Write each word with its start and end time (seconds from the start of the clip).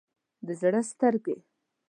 د 0.45 0.49
زړه 0.61 0.81
سترګې 0.89 1.35